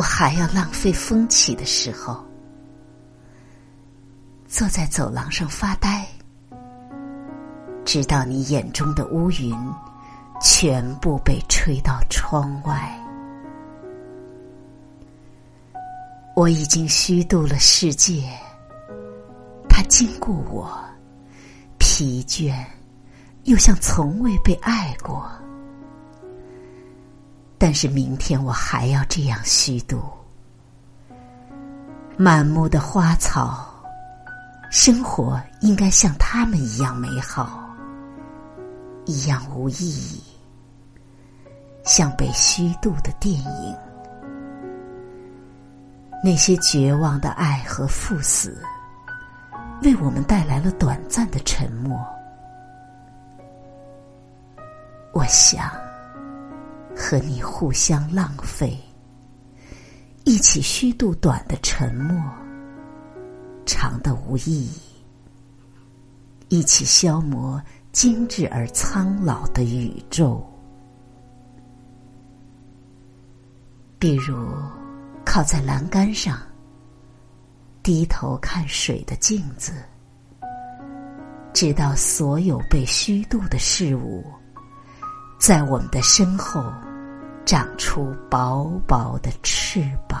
[0.00, 2.24] 我还要浪费风起的时候，
[4.48, 6.08] 坐在走廊上发呆，
[7.84, 9.54] 直到你眼中的乌云
[10.40, 12.98] 全部被吹到窗外。
[16.34, 18.26] 我已经虚度了世界，
[19.68, 20.82] 它经过我，
[21.76, 22.54] 疲倦，
[23.42, 25.30] 又像从未被爱过。
[27.60, 30.00] 但是明天我还要这样虚度。
[32.16, 33.70] 满目的花草，
[34.70, 37.68] 生活应该像他们一样美好，
[39.04, 40.22] 一样无意义，
[41.84, 43.76] 像被虚度的电影。
[46.24, 48.62] 那些绝望的爱和赴死，
[49.82, 52.02] 为我们带来了短暂的沉默。
[55.12, 55.70] 我想。
[57.02, 58.78] 和你互相浪费，
[60.24, 62.22] 一起虚度短的沉默，
[63.64, 64.70] 长的无意义；
[66.50, 70.46] 一起消磨精致而苍老的宇宙。
[73.98, 74.52] 比如，
[75.24, 76.38] 靠在栏杆上，
[77.82, 79.72] 低头看水的镜子，
[81.54, 84.22] 直到所有被虚度的事物，
[85.40, 86.62] 在我们的身后。
[87.44, 90.18] 长出薄薄的翅膀。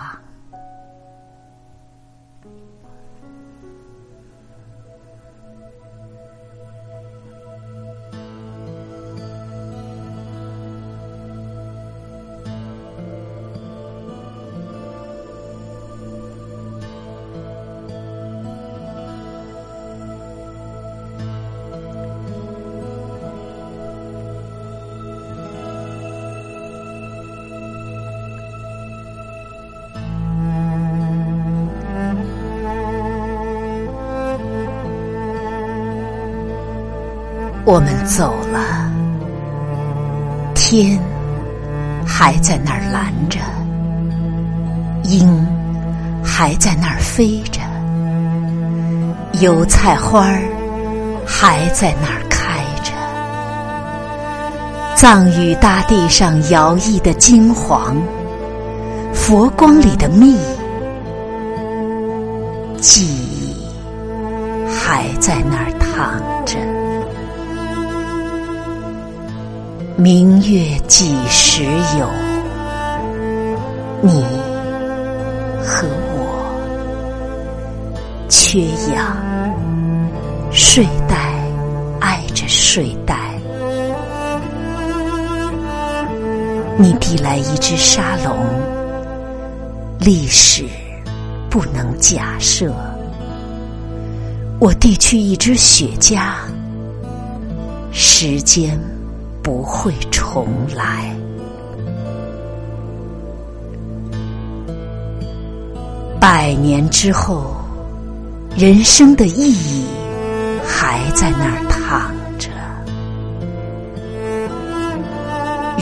[37.64, 38.58] 我们走了，
[40.54, 40.98] 天
[42.06, 43.38] 还在那儿蓝着，
[45.04, 45.46] 鹰
[46.24, 47.60] 还在那儿飞着，
[49.40, 50.40] 油菜花儿
[51.26, 52.92] 还在那儿开着，
[54.96, 57.96] 藏语大地上摇曳的金黄，
[59.12, 60.36] 佛光里的蜜，
[62.80, 63.54] 记忆
[64.66, 66.56] 还在那儿躺着。
[70.00, 71.62] 明月几时
[71.98, 72.08] 有？
[74.00, 74.24] 你
[75.62, 76.24] 和我
[78.26, 78.62] 缺
[78.94, 79.14] 氧，
[80.50, 81.34] 睡袋
[82.00, 83.14] 挨着睡袋。
[86.78, 88.38] 你递来一只沙龙，
[89.98, 90.64] 历史
[91.50, 92.72] 不能假设。
[94.58, 96.32] 我递去一支雪茄，
[97.92, 98.80] 时间。
[99.50, 100.46] 不会重
[100.76, 101.12] 来。
[106.20, 107.56] 百年之后，
[108.56, 109.86] 人生的意义
[110.64, 112.48] 还在那儿躺着。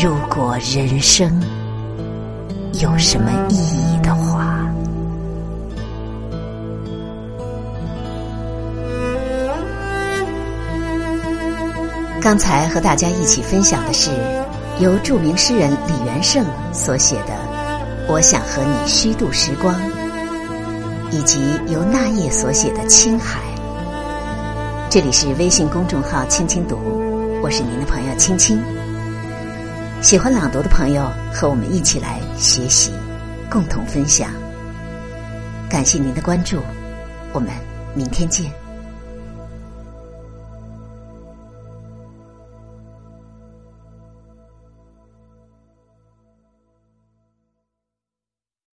[0.02, 1.38] 如果人生
[2.80, 4.37] 有什么意义的话。
[12.20, 14.10] 刚才和大家一起分享的是
[14.80, 17.32] 由著名诗人李元胜所写的
[18.12, 19.74] 《我想和你虚度时光》，
[21.10, 21.38] 以及
[21.68, 23.40] 由那夜所写的《青海》。
[24.90, 26.76] 这里是微信公众号“青青读”，
[27.40, 28.60] 我是您的朋友青青。
[30.02, 32.92] 喜欢朗读的朋友，和我们一起来学习，
[33.48, 34.28] 共同分享。
[35.68, 36.58] 感谢您的关注，
[37.32, 37.50] 我们
[37.94, 38.67] 明天见。